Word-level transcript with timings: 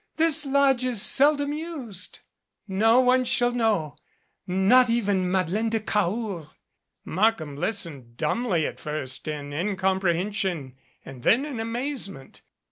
This 0.17 0.47
lodge 0.47 0.83
is 0.83 0.99
sel 0.99 1.35
dom 1.35 1.53
used. 1.53 2.21
No 2.67 3.01
one 3.01 3.23
shall 3.23 3.51
know 3.51 3.97
not 4.47 4.89
even 4.89 5.31
Madeleine 5.31 5.69
de 5.69 5.79
Cahors." 5.79 6.47
Markham 7.05 7.55
listened 7.55 8.17
dumbly 8.17 8.65
at 8.65 8.79
first 8.79 9.27
in 9.27 9.53
incomprehension 9.53 10.75
and 11.05 11.21
then 11.21 11.45
in 11.45 11.59
amazement. 11.59 12.41